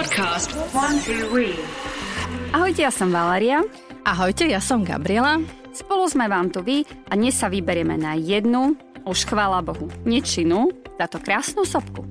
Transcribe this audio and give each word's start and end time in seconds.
Podcast 0.00 0.56
One 0.72 0.96
Two 1.04 1.28
We. 1.28 1.52
Ahojte, 2.56 2.88
ja 2.88 2.88
som 2.88 3.12
Valeria. 3.12 3.60
Ahojte, 4.00 4.48
ja 4.48 4.56
som 4.56 4.80
Gabriela. 4.80 5.44
Spolu 5.76 6.08
sme 6.08 6.24
vám 6.24 6.48
tu 6.48 6.64
vy 6.64 6.88
a 7.12 7.20
dnes 7.20 7.36
sa 7.36 7.52
vyberieme 7.52 8.00
na 8.00 8.16
jednu, 8.16 8.80
už 9.04 9.28
chvála 9.28 9.60
Bohu, 9.60 9.92
nečinu, 10.08 10.72
táto 10.96 11.20
krásnu 11.20 11.68
sopku. 11.68 12.08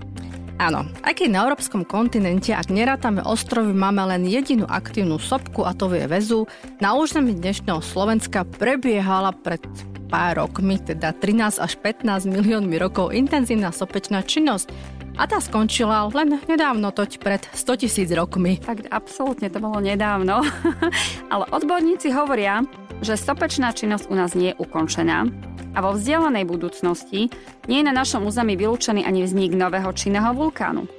Áno, 0.61 0.85
aj 1.01 1.17
keď 1.17 1.33
na 1.33 1.41
európskom 1.49 1.81
kontinente, 1.81 2.53
ak 2.53 2.69
nerátame 2.69 3.25
ostrovy, 3.25 3.73
máme 3.73 4.05
len 4.05 4.21
jedinú 4.29 4.69
aktívnu 4.69 5.17
sopku 5.17 5.65
a 5.65 5.73
to 5.73 5.89
je 5.89 6.05
väzu, 6.05 6.45
na 6.77 6.93
území 6.93 7.33
dnešného 7.41 7.81
Slovenska 7.81 8.45
prebiehala 8.45 9.33
pred 9.33 9.65
pár 10.13 10.45
rokmi, 10.45 10.77
teda 10.77 11.17
13 11.17 11.57
až 11.57 11.73
15 11.81 12.29
miliónmi 12.29 12.77
rokov 12.77 13.17
intenzívna 13.17 13.73
sopečná 13.73 14.21
činnosť, 14.21 14.98
a 15.19 15.27
tá 15.27 15.43
skončila 15.43 16.07
len 16.15 16.39
nedávno, 16.47 16.95
toť 16.95 17.19
pred 17.19 17.43
100 17.51 17.83
tisíc 17.83 18.07
rokmi. 18.15 18.63
Tak 18.63 18.87
absolútne 18.87 19.51
to 19.51 19.59
bolo 19.59 19.83
nedávno. 19.83 20.39
Ale 21.33 21.43
odborníci 21.51 22.15
hovoria, 22.15 22.63
že 23.03 23.19
sopečná 23.19 23.75
činnosť 23.75 24.07
u 24.07 24.15
nás 24.15 24.31
nie 24.31 24.55
je 24.55 24.59
ukončená 24.63 25.27
a 25.75 25.79
vo 25.83 25.93
vzdialenej 25.93 26.47
budúcnosti 26.47 27.29
nie 27.67 27.77
je 27.83 27.87
na 27.87 27.93
našom 27.93 28.25
území 28.25 28.55
vylúčený 28.55 29.05
ani 29.05 29.27
vznik 29.27 29.53
nového 29.53 29.91
činného 29.93 30.33
vulkánu. 30.33 30.98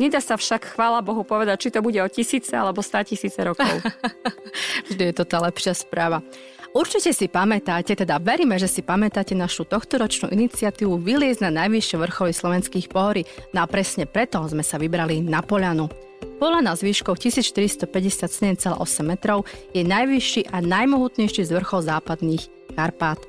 Nedá 0.00 0.24
sa 0.24 0.40
však, 0.40 0.72
chvála 0.72 1.04
Bohu, 1.04 1.20
povedať, 1.20 1.68
či 1.68 1.72
to 1.72 1.84
bude 1.84 2.00
o 2.00 2.08
tisíce 2.08 2.56
alebo 2.56 2.80
stá 2.80 3.04
tisíce 3.04 3.36
rokov. 3.44 3.84
Vždy 4.88 5.12
je 5.12 5.14
to 5.14 5.24
tá 5.28 5.36
lepšia 5.44 5.76
správa. 5.76 6.24
Určite 6.72 7.12
si 7.12 7.28
pamätáte, 7.28 7.92
teda 7.92 8.16
veríme, 8.16 8.56
že 8.56 8.64
si 8.64 8.80
pamätáte 8.80 9.36
našu 9.36 9.68
tohtoročnú 9.68 10.32
iniciatívu 10.32 10.96
Vyliezť 10.96 11.44
na 11.44 11.68
najvyššie 11.68 12.00
vrcholy 12.00 12.32
slovenských 12.32 12.88
pohorí. 12.88 13.28
No 13.52 13.60
a 13.60 13.66
presne 13.68 14.08
preto 14.08 14.40
sme 14.48 14.64
sa 14.64 14.80
vybrali 14.80 15.20
na 15.20 15.44
Polianu. 15.44 15.92
Polana 16.40 16.72
s 16.72 16.80
výškou 16.80 17.12
1457,8 17.12 18.72
metrov 19.04 19.44
je 19.76 19.84
najvyšší 19.84 20.48
a 20.48 20.64
najmohutnejší 20.64 21.44
z 21.44 21.52
vrchol 21.52 21.84
západných 21.84 22.48
Karpát. 22.72 23.20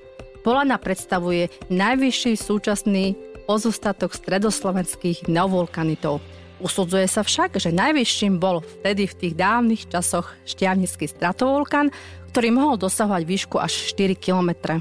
Polana 0.48 0.80
predstavuje 0.80 1.52
najvyšší 1.68 2.40
súčasný 2.40 3.20
pozostatok 3.44 4.16
stredoslovenských 4.16 5.28
neovulkanitov. 5.28 6.24
Usudzuje 6.64 7.12
sa 7.12 7.28
však, 7.28 7.60
že 7.60 7.76
najvyšším 7.76 8.40
bol 8.40 8.64
vtedy 8.64 9.04
v 9.04 9.18
tých 9.20 9.34
dávnych 9.36 9.84
časoch 9.92 10.32
šťavnický 10.48 11.12
stratovulkán, 11.12 11.92
ktorý 12.32 12.56
mohol 12.56 12.80
dosahovať 12.80 13.24
výšku 13.28 13.60
až 13.60 13.92
4 13.92 14.16
km. 14.16 14.80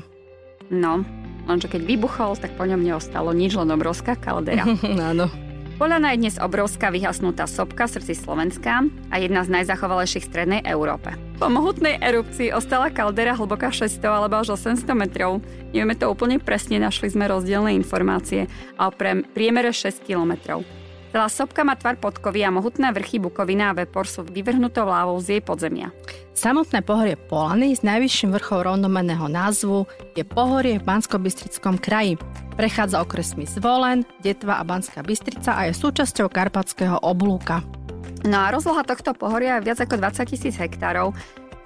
No, 0.70 1.02
lenže 1.50 1.66
keď 1.66 1.82
vybuchol, 1.82 2.38
tak 2.38 2.54
po 2.54 2.70
ňom 2.70 2.86
neostalo 2.86 3.34
nič, 3.34 3.58
len 3.58 3.74
obrovská 3.74 4.14
kaldera. 4.14 4.62
Áno. 5.10 5.26
Polana 5.74 6.14
je 6.14 6.22
dnes 6.22 6.38
obrovská 6.38 6.94
vyhasnutá 6.94 7.50
sopka 7.50 7.90
v 7.90 7.98
srdci 7.98 8.14
Slovenska 8.14 8.86
a 9.10 9.14
jedna 9.18 9.42
z 9.42 9.50
najzachovalejších 9.50 10.22
v 10.22 10.30
strednej 10.30 10.60
Európe. 10.62 11.18
Po 11.42 11.50
mohutnej 11.50 11.98
erupcii 11.98 12.54
ostala 12.54 12.94
kaldera 12.94 13.34
hlboká 13.34 13.74
600 13.74 13.98
alebo 14.06 14.38
až 14.38 14.54
800 14.54 14.86
metrov. 14.94 15.42
Nevieme 15.74 15.98
to 15.98 16.06
úplne 16.06 16.38
presne, 16.38 16.78
našli 16.78 17.10
sme 17.10 17.26
rozdielne 17.26 17.74
informácie 17.74 18.46
a 18.78 18.86
o 18.86 18.94
priemere 19.34 19.74
6 19.74 20.06
kilometrov. 20.06 20.62
Celá 21.12 21.28
sopka 21.28 21.60
má 21.60 21.76
tvar 21.76 22.00
podkovy 22.00 22.40
a 22.40 22.48
mohutné 22.48 22.88
vrchy 22.88 23.20
Bukovina 23.20 23.68
a 23.68 23.76
Vepor 23.76 24.08
sú 24.08 24.24
vyvrhnutou 24.24 24.88
lávou 24.88 25.20
z 25.20 25.36
jej 25.36 25.42
podzemia. 25.44 25.92
Samotné 26.32 26.80
pohorie 26.80 27.20
Polany 27.20 27.76
s 27.76 27.84
najvyšším 27.84 28.32
vrchom 28.32 28.64
rovnomenného 28.64 29.28
názvu 29.28 29.84
je 30.16 30.24
pohorie 30.24 30.80
v 30.80 30.88
bansko 30.88 31.20
kraji. 31.84 32.16
Prechádza 32.56 33.04
okresmi 33.04 33.44
Zvolen, 33.44 34.08
Detva 34.24 34.56
a 34.56 34.64
Banská 34.64 35.04
Bystrica 35.04 35.52
a 35.52 35.68
je 35.68 35.76
súčasťou 35.76 36.32
karpatského 36.32 37.04
oblúka. 37.04 37.60
No 38.24 38.48
a 38.48 38.48
rozloha 38.48 38.80
tohto 38.80 39.12
pohoria 39.12 39.60
je 39.60 39.68
viac 39.68 39.84
ako 39.84 40.00
20 40.00 40.32
tisíc 40.32 40.56
hektárov, 40.56 41.12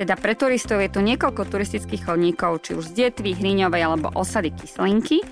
teda 0.02 0.18
pre 0.18 0.34
turistov 0.34 0.82
je 0.82 0.90
tu 0.90 0.98
niekoľko 1.06 1.46
turistických 1.46 2.02
chodníkov, 2.02 2.66
či 2.66 2.74
už 2.74 2.90
z 2.90 3.14
Detvy, 3.14 3.38
Hriňovej 3.38 3.82
alebo 3.86 4.10
osady 4.18 4.50
Kyslinky, 4.58 5.22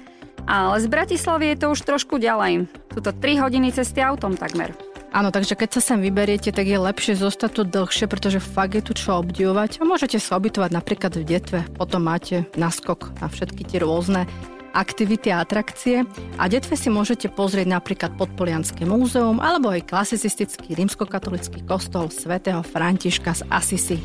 ale 0.44 0.80
z 0.80 0.86
Bratislavy 0.88 1.54
je 1.54 1.56
to 1.60 1.66
už 1.72 1.80
trošku 1.84 2.20
ďalej. 2.20 2.68
Sú 2.92 3.00
to 3.00 3.10
3 3.10 3.42
hodiny 3.42 3.72
cesty 3.72 4.00
autom 4.00 4.36
takmer. 4.36 4.72
Áno, 5.14 5.30
takže 5.30 5.54
keď 5.54 5.78
sa 5.78 5.94
sem 5.94 6.02
vyberiete, 6.02 6.50
tak 6.50 6.66
je 6.66 6.74
lepšie 6.74 7.14
zostať 7.14 7.50
tu 7.54 7.62
dlhšie, 7.62 8.10
pretože 8.10 8.42
fakt 8.42 8.74
je 8.74 8.82
tu 8.82 8.98
čo 8.98 9.22
obdivovať 9.22 9.78
a 9.78 9.86
môžete 9.86 10.18
sa 10.18 10.42
obytovať 10.42 10.74
napríklad 10.74 11.14
v 11.14 11.22
detve, 11.22 11.60
potom 11.78 12.02
máte 12.02 12.50
naskok 12.58 13.14
na 13.22 13.30
všetky 13.30 13.62
tie 13.62 13.78
rôzne 13.78 14.26
aktivity 14.74 15.30
a 15.30 15.46
atrakcie 15.46 16.02
a 16.34 16.50
detve 16.50 16.74
si 16.74 16.90
môžete 16.90 17.30
pozrieť 17.30 17.70
napríklad 17.70 18.18
Podpolianské 18.18 18.82
múzeum 18.82 19.38
alebo 19.38 19.70
aj 19.70 19.86
klasicistický 19.86 20.74
rímskokatolický 20.74 21.62
kostol 21.62 22.10
svätého 22.10 22.66
Františka 22.66 23.38
z 23.38 23.42
Asisi. 23.54 24.02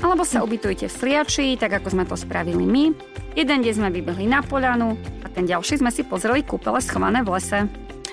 Alebo 0.00 0.24
sa 0.24 0.40
ubytujte 0.40 0.88
v 0.88 0.96
Sliači, 0.96 1.60
tak 1.60 1.76
ako 1.76 1.92
sme 1.92 2.04
to 2.08 2.16
spravili 2.16 2.64
my. 2.64 2.96
Jeden 3.36 3.60
deň 3.60 3.72
sme 3.76 3.88
vybehli 3.92 4.24
na 4.24 4.40
Polianu 4.40 4.96
a 5.20 5.26
ten 5.28 5.44
ďalší 5.44 5.84
sme 5.84 5.92
si 5.92 6.08
pozreli 6.08 6.40
kúpele 6.40 6.80
schované 6.80 7.20
v 7.20 7.36
lese. 7.36 7.68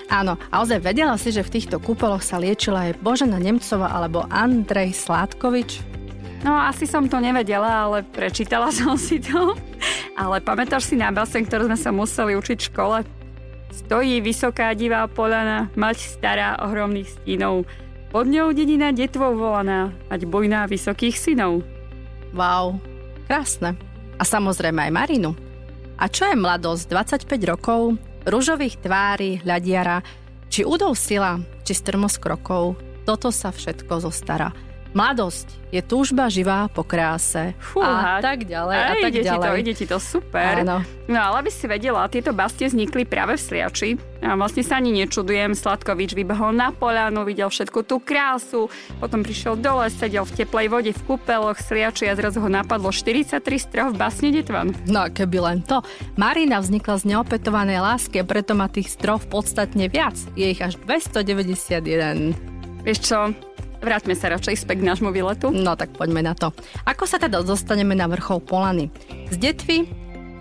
Áno, 0.08 0.36
a 0.52 0.64
ozaj 0.64 0.84
vedela 0.84 1.16
si, 1.20 1.32
že 1.32 1.44
v 1.44 1.60
týchto 1.60 1.80
kúpeloch 1.80 2.24
sa 2.24 2.40
liečila 2.40 2.92
aj 2.92 3.00
Božena 3.00 3.36
Nemcova 3.40 3.92
alebo 3.92 4.24
Andrej 4.28 4.96
Sládkovič? 5.00 5.80
No, 6.44 6.54
asi 6.54 6.86
som 6.86 7.08
to 7.08 7.18
nevedela, 7.18 7.88
ale 7.88 8.04
prečítala 8.04 8.68
som 8.76 8.96
si 9.00 9.20
to. 9.20 9.56
Ale 10.12 10.44
pamätáš 10.44 10.92
si 10.92 10.96
na 10.96 11.08
basen, 11.08 11.48
ktorú 11.48 11.72
sme 11.72 11.78
sa 11.80 11.90
museli 11.92 12.36
učiť 12.36 12.58
v 12.60 12.68
škole? 12.68 12.98
Stojí 13.72 14.20
vysoká 14.20 14.72
divá 14.72 15.08
polana, 15.08 15.68
mať 15.72 16.04
stará 16.04 16.56
ohromných 16.60 17.08
stínov. 17.20 17.68
Pod 18.08 18.24
ňou 18.24 18.56
dedina 18.56 18.92
detvou 18.92 19.36
volaná, 19.36 19.92
mať 20.08 20.24
bojná 20.24 20.64
vysokých 20.64 21.20
synov. 21.20 21.60
Wow, 22.36 22.76
krásne. 23.28 23.76
A 24.18 24.22
samozrejme 24.26 24.88
aj 24.88 24.92
Marinu. 24.92 25.32
A 25.98 26.06
čo 26.06 26.26
je 26.26 26.38
mladosť 26.38 26.90
25 27.26 27.50
rokov, 27.50 27.98
rúžových 28.26 28.78
tvári, 28.82 29.42
hľadiara, 29.42 30.02
či 30.48 30.62
údov 30.64 30.94
sila, 30.94 31.40
či 31.66 31.74
strmosť 31.74 32.18
krokov, 32.22 32.78
toto 33.08 33.32
sa 33.32 33.48
všetko 33.48 34.04
zostara. 34.04 34.52
Mladosť 34.96 35.58
je 35.68 35.84
túžba 35.84 36.32
živá 36.32 36.64
po 36.72 36.80
kráse. 36.80 37.52
Fúha, 37.60 38.16
a 38.16 38.24
tak 38.24 38.48
ďalej. 38.48 38.72
Aj, 38.72 38.88
a 38.88 38.92
tak 38.96 39.12
ide 39.12 39.20
ďalej. 39.20 39.36
Ti 39.36 39.44
to, 39.44 39.60
ide 39.60 39.72
ti 39.76 39.84
to 39.84 39.98
super. 40.00 40.64
Áno. 40.64 40.80
No 41.04 41.18
ale 41.20 41.44
aby 41.44 41.50
si 41.52 41.68
vedela, 41.68 42.08
tieto 42.08 42.32
bastie 42.32 42.72
vznikli 42.72 43.04
práve 43.04 43.36
v 43.36 43.42
Sliači. 43.44 43.90
A 44.24 44.34
vlastne 44.34 44.64
sa 44.64 44.80
ani 44.80 44.96
nečudujem, 44.96 45.52
Sladkovič 45.52 46.16
vybehol 46.16 46.56
na 46.56 46.72
poľanu, 46.72 47.22
videl 47.22 47.52
všetku 47.52 47.86
tú 47.86 48.02
krásu, 48.02 48.66
potom 48.98 49.22
prišiel 49.22 49.54
dole, 49.60 49.86
sedel 49.92 50.26
v 50.26 50.42
teplej 50.42 50.66
vode 50.72 50.90
v 50.90 51.00
kúpeloch 51.06 51.60
Sliači 51.60 52.08
a 52.10 52.16
zrazu 52.18 52.42
ho 52.42 52.50
napadlo 52.50 52.90
43 52.90 53.38
strov 53.60 53.94
v 53.94 54.00
basne 54.00 54.32
Detvan. 54.34 54.74
No 54.88 55.06
keby 55.06 55.38
len 55.38 55.58
to. 55.62 55.84
Marina 56.18 56.58
vznikla 56.58 56.98
z 56.98 57.14
neopetovanej 57.14 57.78
lásky, 57.78 58.24
preto 58.24 58.56
má 58.58 58.66
tých 58.66 58.90
strov 58.90 59.22
podstatne 59.30 59.86
viac. 59.86 60.16
Je 60.34 60.50
ich 60.50 60.60
až 60.64 60.80
291. 60.82 62.34
Vieš 62.82 62.98
čo, 63.04 63.36
Vráťme 63.78 64.18
sa 64.18 64.34
radšej 64.34 64.66
späť 64.66 64.82
k 64.82 64.88
nášmu 64.90 65.14
výletu. 65.14 65.54
No 65.54 65.78
tak 65.78 65.94
poďme 65.94 66.26
na 66.26 66.34
to. 66.34 66.50
Ako 66.82 67.06
sa 67.06 67.22
teda 67.22 67.46
dostaneme 67.46 67.94
na 67.94 68.10
vrchol 68.10 68.42
Polany? 68.42 68.90
Z 69.30 69.38
Detvy 69.38 69.86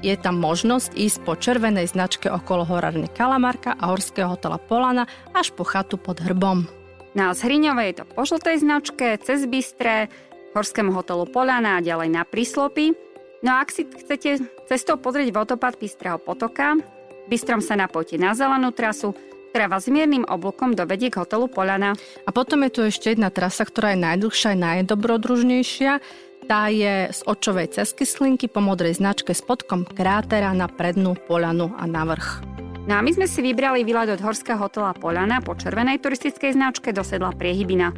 je 0.01 0.13
tam 0.17 0.41
možnosť 0.41 0.93
ísť 0.93 1.17
po 1.25 1.33
červenej 1.37 1.89
značke 1.89 2.29
okolo 2.29 2.65
horárne 2.65 3.09
Kalamarka 3.09 3.77
a 3.77 3.93
horského 3.93 4.29
hotela 4.29 4.61
Polana 4.61 5.09
až 5.33 5.53
po 5.53 5.65
chatu 5.65 5.97
pod 5.97 6.21
hrbom. 6.21 6.69
Na 7.17 7.33
Zhriňovej 7.33 7.87
je 7.93 7.95
to 7.97 8.05
po 8.05 8.21
žltej 8.25 8.61
značke, 8.61 9.17
cez 9.21 9.49
Bystré, 9.49 10.09
horskému 10.53 10.93
hotelu 10.93 11.25
Polana 11.25 11.81
a 11.81 11.83
ďalej 11.85 12.09
na 12.13 12.21
Príslopy. 12.25 12.93
No 13.41 13.57
a 13.57 13.65
ak 13.65 13.69
si 13.73 13.85
chcete 13.85 14.41
cestou 14.69 14.97
pozrieť 14.97 15.33
vodopad 15.33 15.77
Bystrého 15.77 16.17
potoka, 16.21 16.77
Bystrom 17.25 17.61
sa 17.61 17.77
napojte 17.77 18.17
na 18.21 18.37
zelenú 18.37 18.73
trasu, 18.73 19.17
ktorá 19.57 19.73
vás 19.73 19.89
miernym 19.89 20.21
oblúkom 20.29 20.77
dovedie 20.77 21.09
k 21.09 21.17
hotelu 21.17 21.49
Polana. 21.49 21.97
A 21.97 22.29
potom 22.29 22.61
je 22.61 22.77
tu 22.77 22.85
ešte 22.85 23.17
jedna 23.17 23.33
trasa, 23.33 23.65
ktorá 23.65 23.97
je 23.97 24.05
najdlhšia 24.05 24.53
a 24.53 24.61
najdobrodružnejšia. 24.85 25.97
Tá 26.45 26.69
je 26.69 27.09
z 27.09 27.19
očovej 27.25 27.73
cez 27.73 27.89
Kyslinky 27.97 28.45
po 28.53 28.61
modrej 28.61 29.01
značke 29.01 29.33
s 29.33 29.41
podkom 29.41 29.81
krátera 29.81 30.53
na 30.53 30.69
prednú 30.69 31.17
Polanu 31.17 31.73
a 31.73 31.89
na 31.89 32.05
vrch. 32.05 32.45
No 32.85 32.93
a 32.93 33.01
my 33.01 33.09
sme 33.17 33.25
si 33.25 33.41
vybrali 33.41 33.81
výlet 33.81 34.13
od 34.13 34.21
horského 34.21 34.61
hotela 34.61 34.93
Polana 34.93 35.41
po 35.41 35.57
červenej 35.57 36.05
turistickej 36.05 36.53
značke 36.53 36.93
do 36.93 37.01
sedla 37.01 37.33
Priehybina. 37.33 37.97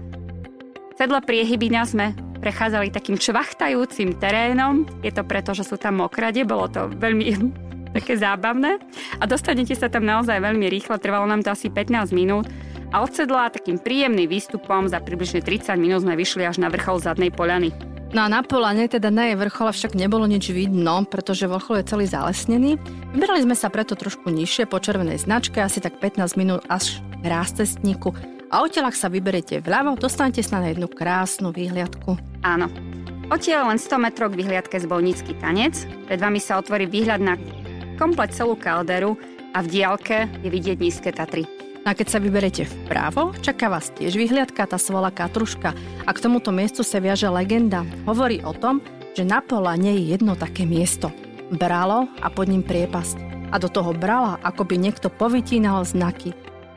Sedla 0.95 1.19
Priehybina 1.19 1.83
sme 1.83 2.15
prechádzali 2.39 2.87
takým 2.87 3.19
čvachtajúcim 3.19 4.15
terénom. 4.15 4.87
Je 5.03 5.11
to 5.11 5.27
preto, 5.27 5.51
že 5.51 5.67
sú 5.67 5.75
tam 5.75 5.99
mokrade, 5.99 6.39
bolo 6.47 6.71
to 6.71 6.87
veľmi 6.87 7.35
také 7.93 8.17
zábavné 8.17 8.77
a 9.19 9.23
dostanete 9.25 9.73
sa 9.73 9.89
tam 9.89 10.05
naozaj 10.05 10.39
veľmi 10.39 10.67
rýchlo, 10.69 11.01
trvalo 11.01 11.25
nám 11.25 11.41
to 11.45 11.53
asi 11.53 11.71
15 11.71 12.13
minút 12.13 12.45
a 12.89 13.01
odsedla 13.05 13.53
takým 13.53 13.77
príjemným 13.77 14.29
výstupom 14.29 14.89
za 14.89 14.97
približne 15.01 15.41
30 15.41 15.77
minút 15.77 16.05
sme 16.05 16.17
vyšli 16.17 16.45
až 16.45 16.61
na 16.61 16.69
vrchol 16.73 17.01
zadnej 17.01 17.29
poľany. 17.29 17.73
No 18.09 18.25
a 18.25 18.27
na 18.27 18.41
polane, 18.41 18.89
teda 18.89 19.13
na 19.13 19.29
jej 19.29 19.37
vrchole 19.37 19.69
však 19.69 19.93
nebolo 19.93 20.25
nič 20.25 20.49
vidno, 20.49 21.05
pretože 21.05 21.45
vrchol 21.45 21.85
je 21.85 21.89
celý 21.93 22.05
zalesnený. 22.09 22.81
Vybrali 23.13 23.45
sme 23.45 23.53
sa 23.53 23.69
preto 23.69 23.93
trošku 23.93 24.33
nižšie 24.33 24.65
po 24.65 24.81
červenej 24.81 25.21
značke, 25.21 25.61
asi 25.61 25.77
tak 25.77 26.01
15 26.01 26.33
minút 26.33 26.65
až 26.73 27.05
k 27.21 27.25
rástestníku 27.29 28.17
a 28.49 28.65
odtiaľ, 28.65 28.89
sa 28.97 29.13
vyberiete 29.13 29.61
vľavo, 29.61 29.93
dostanete 30.01 30.41
sa 30.41 30.57
na 30.57 30.73
jednu 30.73 30.89
krásnu 30.89 31.53
výhliadku. 31.53 32.17
Áno. 32.41 32.65
Odtiaľ 33.29 33.69
len 33.69 33.77
100 33.77 34.01
metrov 34.01 34.33
k 34.33 34.41
vyhliadke 34.41 34.73
zbojnícky 34.81 35.37
tanec. 35.37 35.85
Pred 36.09 36.17
vami 36.17 36.41
sa 36.41 36.57
otvorí 36.57 36.89
výhľad 36.89 37.21
na 37.21 37.37
komplet 37.99 38.31
celú 38.31 38.55
kalderu 38.55 39.19
a 39.51 39.59
v 39.59 39.67
diálke 39.67 40.31
je 40.39 40.47
vidieť 40.47 40.79
nízke 40.79 41.11
Tatry. 41.11 41.43
A 41.83 41.91
keď 41.91 42.07
sa 42.15 42.23
vyberete 42.23 42.63
vpravo, 42.63 43.35
čaká 43.43 43.67
vás 43.67 43.91
tiež 43.91 44.15
vyhliadka, 44.15 44.63
tá 44.63 44.79
sa 44.79 44.95
volá 44.95 45.11
Katruška. 45.11 45.75
A 46.07 46.09
k 46.15 46.23
tomuto 46.23 46.55
miestu 46.55 46.79
sa 46.79 47.03
viaže 47.03 47.27
legenda. 47.27 47.83
Hovorí 48.07 48.39
o 48.43 48.55
tom, 48.55 48.79
že 49.19 49.27
na 49.27 49.43
nie 49.75 49.99
je 49.99 50.03
jedno 50.15 50.39
také 50.39 50.63
miesto. 50.63 51.11
Bralo 51.51 52.07
a 52.23 52.27
pod 52.31 52.47
ním 52.47 52.63
priepasť. 52.63 53.51
A 53.51 53.59
do 53.59 53.67
toho 53.67 53.91
brala, 53.91 54.39
ako 54.47 54.63
by 54.63 54.75
niekto 54.79 55.11
povytínal 55.11 55.83
znaky. 55.83 56.31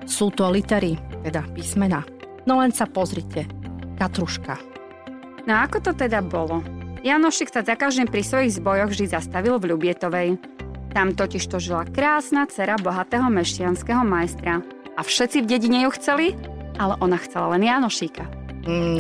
Sú 0.09 0.35
to 0.35 0.51
litery, 0.51 0.99
teda 1.23 1.47
písmena. 1.55 2.03
No 2.49 2.59
len 2.59 2.75
sa 2.75 2.91
pozrite. 2.91 3.47
Katruška. 3.95 4.59
No 5.47 5.61
ako 5.61 5.79
to 5.79 5.93
teda 5.95 6.25
bolo? 6.25 6.65
Janošik 7.03 7.51
sa 7.51 7.67
za 7.67 7.75
každým 7.75 8.07
pri 8.07 8.23
svojich 8.23 8.63
zbojoch 8.63 8.95
vždy 8.95 9.11
zastavil 9.11 9.59
v 9.59 9.75
Ľubietovej. 9.75 10.39
Tam 10.93 11.17
totiž 11.17 11.49
to 11.49 11.56
žila 11.56 11.89
krásna 11.89 12.44
dcera 12.44 12.77
bohatého 12.77 13.33
meštianského 13.33 14.05
majstra. 14.05 14.61
A 14.93 15.00
všetci 15.00 15.41
v 15.41 15.49
dedine 15.49 15.89
ju 15.89 15.91
chceli, 15.97 16.37
ale 16.77 17.00
ona 17.00 17.17
chcela 17.17 17.56
len 17.56 17.65
Janošika. 17.65 18.29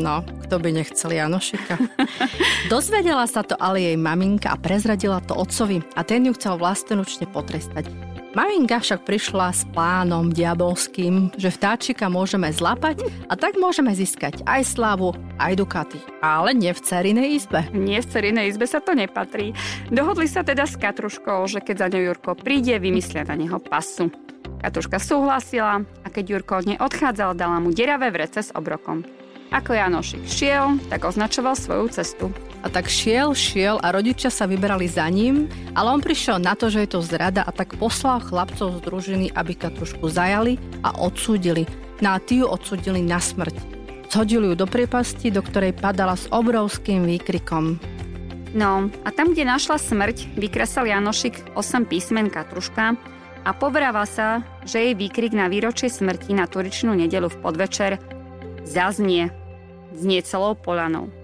No, 0.00 0.24
kto 0.48 0.56
by 0.58 0.72
nechcel 0.72 1.12
Janošika? 1.12 1.76
Dozvedela 2.72 3.28
sa 3.28 3.44
to 3.44 3.54
ale 3.60 3.84
jej 3.84 3.96
maminka 4.00 4.50
a 4.50 4.58
prezradila 4.58 5.20
to 5.20 5.36
otcovi 5.36 5.84
a 5.94 6.00
ten 6.02 6.24
ju 6.26 6.32
chcel 6.34 6.56
vlastnoručne 6.56 7.28
potrestať. 7.28 8.11
Maminka 8.32 8.80
však 8.80 9.04
prišla 9.04 9.52
s 9.52 9.68
plánom 9.76 10.32
diabolským, 10.32 11.36
že 11.36 11.52
vtáčika 11.52 12.08
môžeme 12.08 12.48
zlapať 12.48 13.04
a 13.28 13.36
tak 13.36 13.60
môžeme 13.60 13.92
získať 13.92 14.40
aj 14.48 14.72
slávu, 14.72 15.12
aj 15.36 15.52
dukaty. 15.60 16.00
Ale 16.24 16.56
nie 16.56 16.72
v 16.72 16.80
cerinej 16.80 17.36
izbe. 17.36 17.68
Nie 17.76 18.00
v 18.00 18.08
cerinej 18.08 18.48
izbe 18.48 18.64
sa 18.64 18.80
to 18.80 18.96
nepatrí. 18.96 19.52
Dohodli 19.92 20.24
sa 20.32 20.40
teda 20.40 20.64
s 20.64 20.80
Katruškou, 20.80 21.44
že 21.44 21.60
keď 21.60 21.76
za 21.76 21.88
ňou 21.92 22.02
Jurko 22.08 22.32
príde, 22.32 22.80
vymyslia 22.80 23.28
na 23.28 23.36
neho 23.36 23.60
pasu. 23.60 24.08
Katruška 24.64 24.96
súhlasila 24.96 25.84
a 26.00 26.08
keď 26.08 26.24
Jurko 26.32 26.64
od 26.64 26.66
nej 26.72 26.80
odchádzal, 26.80 27.36
dala 27.36 27.60
mu 27.60 27.68
deravé 27.68 28.08
vrece 28.08 28.40
s 28.40 28.48
obrokom. 28.56 29.04
Ako 29.52 29.76
Janošik 29.76 30.24
šiel, 30.24 30.80
tak 30.88 31.04
označoval 31.04 31.52
svoju 31.52 31.92
cestu. 31.92 32.32
A 32.62 32.70
tak 32.70 32.86
šiel, 32.86 33.34
šiel 33.34 33.82
a 33.82 33.90
rodičia 33.90 34.30
sa 34.30 34.46
vyberali 34.46 34.86
za 34.86 35.10
ním, 35.10 35.50
ale 35.74 35.90
on 35.90 35.98
prišiel 35.98 36.38
na 36.38 36.54
to, 36.54 36.70
že 36.70 36.86
je 36.86 36.90
to 36.94 37.00
zrada 37.02 37.42
a 37.42 37.50
tak 37.50 37.74
poslal 37.74 38.22
chlapcov 38.22 38.78
z 38.78 38.84
družiny, 38.86 39.26
aby 39.34 39.58
Katrušku 39.58 40.06
zajali 40.06 40.62
a 40.86 40.94
odsúdili. 40.94 41.66
No 41.98 42.14
a 42.14 42.22
tí 42.22 42.38
ju 42.38 42.46
odsúdili 42.46 43.02
na 43.02 43.18
smrť. 43.18 43.54
Zhodili 44.06 44.52
ju 44.52 44.54
do 44.54 44.70
priepasti, 44.70 45.34
do 45.34 45.42
ktorej 45.42 45.74
padala 45.74 46.14
s 46.14 46.30
obrovským 46.30 47.02
výkrikom. 47.02 47.82
No 48.52 48.92
a 49.02 49.08
tam, 49.10 49.32
kde 49.32 49.48
našla 49.48 49.80
smrť, 49.80 50.36
vykresal 50.36 50.84
Janošik 50.84 51.56
8 51.56 51.88
písmen 51.88 52.28
Katruška 52.28 52.94
a 53.42 53.50
povráva 53.56 54.04
sa, 54.04 54.44
že 54.68 54.84
jej 54.84 54.94
výkrik 54.94 55.32
na 55.34 55.48
výročie 55.48 55.88
smrti 55.88 56.36
na 56.36 56.44
turičnú 56.46 56.94
nedelu 56.94 57.26
v 57.32 57.40
podvečer 57.40 57.98
zaznie 58.62 59.32
znie 59.96 60.20
celou 60.22 60.54
polanou. 60.54 61.21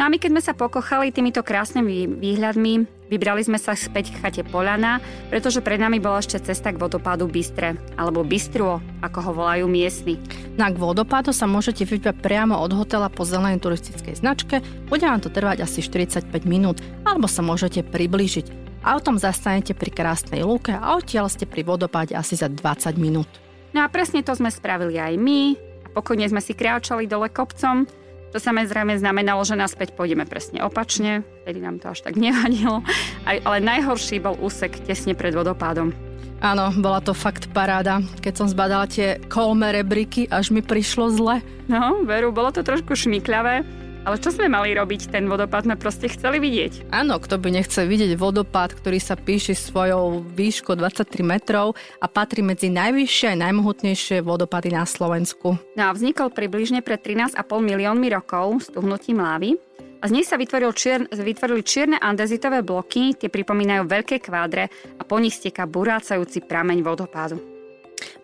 No 0.00 0.08
a 0.08 0.12
my 0.12 0.16
keď 0.16 0.32
sme 0.32 0.40
sa 0.40 0.56
pokochali 0.56 1.12
týmito 1.12 1.44
krásnymi 1.44 2.08
výhľadmi, 2.24 2.88
vybrali 3.12 3.44
sme 3.44 3.60
sa 3.60 3.76
späť 3.76 4.16
k 4.16 4.24
chate 4.24 4.40
Polana, 4.48 4.96
pretože 5.28 5.60
pred 5.60 5.76
nami 5.76 6.00
bola 6.00 6.24
ešte 6.24 6.40
cesta 6.40 6.72
k 6.72 6.80
vodopádu 6.80 7.28
Bystre, 7.28 7.76
alebo 8.00 8.24
Bystruo, 8.24 8.80
ako 9.04 9.18
ho 9.20 9.30
volajú 9.36 9.68
miestni. 9.68 10.16
Na 10.56 10.72
k 10.72 10.80
vodopádu 10.80 11.36
sa 11.36 11.44
môžete 11.44 11.84
vybrať 11.84 12.16
priamo 12.16 12.56
od 12.56 12.72
hotela 12.72 13.12
po 13.12 13.28
zelenej 13.28 13.60
turistickej 13.60 14.24
značke, 14.24 14.64
bude 14.88 15.04
vám 15.04 15.20
to 15.20 15.28
trvať 15.28 15.68
asi 15.68 15.84
45 15.84 16.32
minút, 16.48 16.80
alebo 17.04 17.28
sa 17.28 17.44
môžete 17.44 17.84
priblížiť. 17.84 18.80
Autom 18.80 19.20
zastanete 19.20 19.76
pri 19.76 19.92
krásnej 19.92 20.40
lúke 20.40 20.72
a 20.72 20.96
odtiaľ 20.96 21.28
ste 21.28 21.44
pri 21.44 21.60
vodopáde 21.60 22.16
asi 22.16 22.40
za 22.40 22.48
20 22.48 22.96
minút. 22.96 23.28
No 23.76 23.84
a 23.84 23.92
presne 23.92 24.24
to 24.24 24.32
sme 24.32 24.48
spravili 24.48 24.96
aj 24.96 25.20
my. 25.20 25.60
Pokojne 25.92 26.24
sme 26.24 26.40
si 26.40 26.56
kráčali 26.56 27.04
dole 27.04 27.28
kopcom 27.28 27.99
to 28.30 28.38
samozrejme 28.38 28.94
znamenalo, 28.98 29.42
že 29.42 29.58
naspäť 29.58 29.94
pôjdeme 29.98 30.22
presne 30.24 30.62
opačne, 30.62 31.26
vtedy 31.42 31.58
nám 31.58 31.82
to 31.82 31.90
až 31.90 32.06
tak 32.06 32.14
nevadilo, 32.14 32.82
ale 33.26 33.58
najhorší 33.58 34.22
bol 34.22 34.38
úsek 34.38 34.78
tesne 34.86 35.18
pred 35.18 35.34
vodopádom. 35.34 35.90
Áno, 36.40 36.72
bola 36.80 37.04
to 37.04 37.12
fakt 37.12 37.52
paráda. 37.52 38.00
Keď 38.24 38.32
som 38.32 38.48
zbadala 38.48 38.88
tie 38.88 39.20
kolme 39.28 39.76
rebriky, 39.76 40.24
až 40.24 40.48
mi 40.56 40.64
prišlo 40.64 41.12
zle. 41.12 41.44
No, 41.68 42.00
veru, 42.08 42.32
bolo 42.32 42.48
to 42.48 42.64
trošku 42.64 42.96
šmykľavé, 42.96 43.60
ale 44.04 44.16
čo 44.16 44.32
sme 44.32 44.48
mali 44.48 44.72
robiť? 44.72 45.12
Ten 45.12 45.28
vodopád 45.28 45.68
sme 45.68 45.76
proste 45.76 46.08
chceli 46.08 46.40
vidieť. 46.40 46.88
Áno, 46.94 47.20
kto 47.20 47.36
by 47.36 47.52
nechcel 47.52 47.84
vidieť 47.84 48.16
vodopád, 48.16 48.72
ktorý 48.72 48.96
sa 48.96 49.18
píši 49.18 49.52
svojou 49.52 50.24
výškou 50.24 50.72
23 50.76 51.20
metrov 51.20 51.76
a 52.00 52.06
patrí 52.08 52.40
medzi 52.40 52.72
najvyššie 52.72 53.36
a 53.36 53.40
najmohutnejšie 53.44 54.24
vodopady 54.24 54.72
na 54.72 54.88
Slovensku. 54.88 55.60
No 55.76 55.82
a 55.88 55.90
vznikol 55.92 56.32
približne 56.32 56.80
pred 56.80 57.02
13,5 57.04 57.36
miliónmi 57.60 58.08
rokov 58.14 58.64
s 58.64 58.66
tuhnutím 58.72 59.20
lávy. 59.20 59.58
A 60.00 60.08
z 60.08 60.16
nej 60.16 60.24
sa 60.24 60.40
vytvoril 60.40 60.72
čier, 60.72 61.04
vytvorili 61.12 61.60
čierne 61.60 62.00
andezitové 62.00 62.64
bloky, 62.64 63.12
tie 63.20 63.28
pripomínajú 63.28 63.84
veľké 63.84 64.24
kvádre 64.24 64.72
a 64.96 65.02
po 65.04 65.20
nich 65.20 65.36
steká 65.36 65.68
burácajúci 65.68 66.40
prameň 66.48 66.80
vodopádu. 66.80 67.49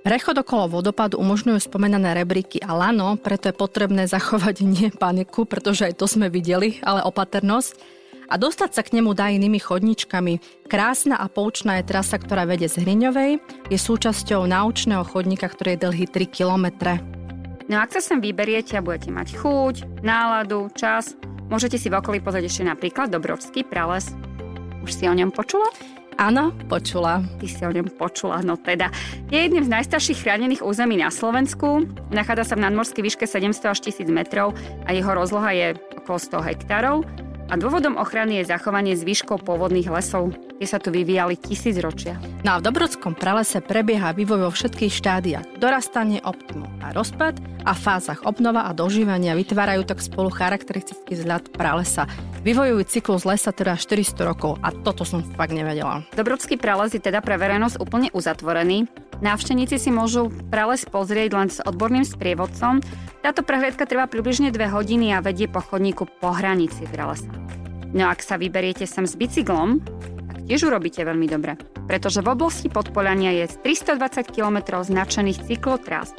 Prechod 0.02 0.38
okolo 0.38 0.78
vodopadu 0.78 1.18
umožňujú 1.18 1.58
spomenané 1.58 2.14
rebríky 2.14 2.62
a 2.62 2.72
lano, 2.76 3.18
preto 3.18 3.50
je 3.50 3.58
potrebné 3.58 4.06
zachovať 4.06 4.62
nie 4.76 4.88
paniku, 4.94 5.44
pretože 5.44 5.88
aj 5.90 5.98
to 5.98 6.06
sme 6.06 6.30
videli, 6.30 6.78
ale 6.84 7.02
opatrnosť 7.02 7.96
a 8.26 8.34
dostať 8.34 8.70
sa 8.74 8.82
k 8.82 8.98
nemu 8.98 9.14
dá 9.14 9.30
inými 9.30 9.62
chodničkami. 9.62 10.66
Krásna 10.66 11.18
a 11.18 11.30
poučná 11.30 11.78
je 11.78 11.88
trasa, 11.90 12.18
ktorá 12.18 12.42
vedie 12.42 12.66
z 12.66 12.82
Hriňovej, 12.82 13.38
je 13.70 13.78
súčasťou 13.78 14.46
naučného 14.50 15.06
chodníka, 15.06 15.46
ktorý 15.46 15.78
je 15.78 15.82
dlhý 15.86 16.06
3 16.10 16.26
km. 16.26 16.66
No 17.66 17.82
ak 17.82 17.98
sa 17.98 18.02
sem 18.02 18.22
vyberiete 18.22 18.78
a 18.78 18.84
budete 18.84 19.10
mať 19.10 19.34
chuť, 19.42 20.02
náladu, 20.02 20.70
čas, 20.74 21.18
môžete 21.50 21.78
si 21.78 21.90
v 21.90 21.98
okolí 21.98 22.22
pozrieť 22.22 22.46
ešte 22.46 22.62
napríklad 22.62 23.10
Dobrovský 23.10 23.66
prales. 23.66 24.14
Už 24.86 24.90
si 24.94 25.10
o 25.10 25.14
ňom 25.14 25.34
počula? 25.34 25.66
Áno, 26.16 26.48
počula. 26.72 27.20
Ty 27.36 27.44
si 27.44 27.60
o 27.60 27.68
ňom 27.68 27.92
počula, 27.92 28.40
no 28.40 28.56
teda. 28.56 28.88
Je 29.28 29.36
jedným 29.36 29.68
z 29.68 29.72
najstarších 29.72 30.24
chránených 30.24 30.64
území 30.64 30.96
na 30.96 31.12
Slovensku. 31.12 31.84
Nachádza 32.08 32.52
sa 32.52 32.54
v 32.56 32.64
nadmorskej 32.64 33.04
výške 33.04 33.28
700 33.28 33.52
až 33.68 33.78
1000 33.84 34.08
metrov 34.08 34.56
a 34.88 34.96
jeho 34.96 35.12
rozloha 35.12 35.52
je 35.52 35.76
okolo 36.00 36.16
100 36.16 36.48
hektárov. 36.48 37.04
A 37.46 37.54
dôvodom 37.54 37.94
ochrany 37.94 38.42
je 38.42 38.50
zachovanie 38.50 38.98
zvyškov 38.98 39.46
pôvodných 39.46 39.86
lesov, 39.86 40.34
kde 40.58 40.66
sa 40.66 40.82
tu 40.82 40.90
vyvíjali 40.90 41.38
tisíc 41.38 41.78
ročia. 41.78 42.18
No 42.42 42.58
a 42.58 42.58
v 42.58 42.66
Dobrodskom 42.66 43.14
pralese 43.14 43.62
prebieha 43.62 44.10
vývoj 44.10 44.48
vo 44.48 44.50
všetkých 44.50 44.90
štádiách. 44.90 45.62
Dorastanie, 45.62 46.18
optimum 46.26 46.66
a 46.82 46.90
rozpad 46.90 47.38
a 47.62 47.70
fázach 47.70 48.26
obnova 48.26 48.66
a 48.66 48.74
dožívania 48.74 49.38
vytvárajú 49.38 49.86
tak 49.86 50.02
spolu 50.02 50.26
charakteristický 50.26 51.14
vzhľad 51.14 51.54
pralesa. 51.54 52.10
Vývojový 52.42 52.82
cyklus 52.82 53.22
lesa 53.22 53.54
trvá 53.54 53.78
400 53.78 54.26
rokov 54.26 54.58
a 54.66 54.74
toto 54.74 55.06
som 55.06 55.22
fakt 55.38 55.54
nevedela. 55.54 56.02
Dobrodský 56.18 56.58
prales 56.58 56.98
je 56.98 57.02
teda 57.02 57.22
pre 57.22 57.38
verejnosť 57.38 57.78
úplne 57.78 58.10
uzatvorený. 58.10 58.90
Návštevníci 59.24 59.80
si 59.80 59.88
môžu 59.88 60.28
prales 60.52 60.84
pozrieť 60.84 61.30
len 61.32 61.48
s 61.48 61.64
odborným 61.64 62.04
sprievodcom. 62.04 62.84
Táto 63.24 63.40
prehliadka 63.40 63.88
trvá 63.88 64.04
približne 64.04 64.52
2 64.52 64.68
hodiny 64.68 65.16
a 65.16 65.24
vedie 65.24 65.48
po 65.48 65.64
chodníku 65.64 66.04
po 66.20 66.36
hranici 66.36 66.84
pralesa. 66.92 67.32
No 67.96 68.12
ak 68.12 68.20
sa 68.20 68.36
vyberiete 68.36 68.84
sem 68.84 69.08
s 69.08 69.16
bicyklom, 69.16 69.80
tak 70.28 70.38
tiež 70.44 70.68
urobíte 70.68 71.00
veľmi 71.00 71.24
dobre, 71.32 71.56
pretože 71.88 72.20
v 72.20 72.28
oblasti 72.28 72.68
Podpolania 72.68 73.32
je 73.32 73.56
320 73.56 74.36
km 74.36 74.84
značených 74.84 75.48
cyklotrás. 75.48 76.12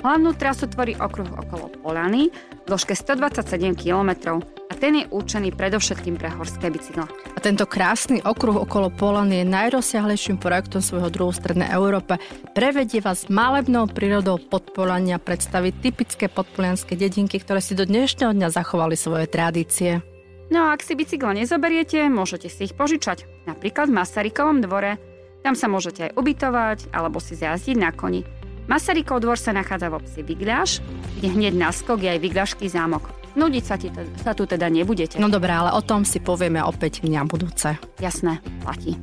Hlavnú 0.00 0.32
trasu 0.32 0.64
tvorí 0.64 0.96
okruh 0.96 1.28
okolo 1.28 1.68
Polany, 1.84 2.32
dĺžke 2.64 2.96
127 2.96 3.76
km 3.76 4.40
a 4.40 4.72
ten 4.72 4.96
je 4.96 5.04
určený 5.12 5.52
predovšetkým 5.52 6.16
pre 6.16 6.32
horské 6.32 6.72
bicykle. 6.72 7.04
A 7.04 7.38
tento 7.44 7.68
krásny 7.68 8.24
okruh 8.24 8.64
okolo 8.64 8.88
Polany 8.88 9.44
je 9.44 9.52
najrozsiahlejším 9.52 10.40
projektom 10.40 10.80
svojho 10.80 11.12
druhu 11.12 11.36
v 11.36 11.40
Strednej 11.44 11.68
Európe. 11.76 12.16
Prevedie 12.56 13.04
vás 13.04 13.28
malebnou 13.28 13.92
prírodou 13.92 14.40
Podpolania 14.40 15.20
predstaviť 15.20 15.84
typické 15.84 16.32
podpolianské 16.32 16.96
dedinky, 16.96 17.36
ktoré 17.36 17.60
si 17.60 17.76
do 17.76 17.84
dnešného 17.84 18.32
dňa 18.32 18.48
zachovali 18.48 18.96
svoje 18.96 19.28
tradície. 19.28 20.00
No 20.48 20.64
a 20.64 20.72
ak 20.72 20.80
si 20.80 20.96
bicykle 20.96 21.44
nezoberiete, 21.44 22.08
môžete 22.08 22.48
si 22.48 22.72
ich 22.72 22.74
požičať. 22.74 23.28
Napríklad 23.44 23.92
v 23.92 24.00
Masarykovom 24.00 24.64
dvore. 24.64 24.96
Tam 25.44 25.52
sa 25.52 25.68
môžete 25.68 26.08
aj 26.08 26.16
ubytovať 26.16 26.78
alebo 26.88 27.20
si 27.20 27.36
zjazdiť 27.36 27.76
na 27.76 27.92
koni. 27.92 28.39
Masarykov 28.70 29.18
dvor 29.18 29.34
sa 29.34 29.50
nachádza 29.50 29.90
v 29.90 29.98
obci 29.98 30.22
Vigľaš, 30.22 30.78
kde 31.18 31.26
hneď 31.34 31.58
na 31.58 31.74
skok 31.74 32.06
je 32.06 32.14
aj 32.14 32.22
Vigľašský 32.22 32.70
zámok. 32.70 33.10
Nudiť 33.34 33.64
sa, 33.66 33.74
ti 33.74 33.90
t- 33.90 34.06
sa 34.22 34.30
tu 34.30 34.46
teda 34.46 34.70
nebudete. 34.70 35.18
No 35.18 35.26
dobré, 35.26 35.50
ale 35.50 35.74
o 35.74 35.82
tom 35.82 36.06
si 36.06 36.22
povieme 36.22 36.62
opäť 36.62 37.02
dňa 37.02 37.26
budúce. 37.26 37.74
Jasné, 37.98 38.38
platí. 38.62 38.94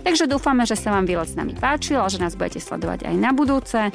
Takže 0.00 0.24
dúfame, 0.24 0.64
že 0.64 0.80
sa 0.80 0.96
vám 0.96 1.04
výlet 1.04 1.28
s 1.28 1.36
nami 1.36 1.52
páčil 1.52 2.00
a 2.00 2.08
že 2.08 2.24
nás 2.24 2.32
budete 2.40 2.64
sledovať 2.64 3.04
aj 3.04 3.16
na 3.20 3.36
budúce. 3.36 3.92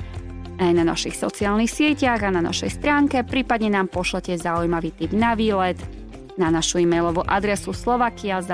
aj 0.57 0.73
na 0.73 0.81
našich 0.81 1.13
sociálnych 1.13 1.69
sieťach 1.69 2.21
a 2.21 2.33
na 2.33 2.41
našej 2.41 2.81
stránke, 2.81 3.21
prípadne 3.21 3.69
nám 3.73 3.93
pošlete 3.93 4.37
zaujímavý 4.37 4.89
tip 4.89 5.13
na 5.13 5.37
výlet 5.37 5.77
na 6.37 6.53
našu 6.53 6.85
e-mailovú 6.85 7.25
adresu 7.25 7.73
slovakia.eu 7.73 8.45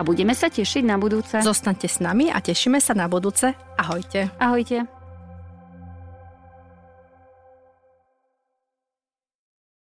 a 0.00 0.06
budeme 0.06 0.32
sa 0.32 0.48
tešiť 0.48 0.88
na 0.88 0.96
budúce. 0.96 1.36
Zostaňte 1.44 1.84
s 1.84 2.00
nami 2.00 2.32
a 2.32 2.40
tešíme 2.40 2.80
sa 2.80 2.96
na 2.96 3.04
budúce. 3.04 3.52
Ahojte. 3.76 4.32
Ahojte. 4.40 4.99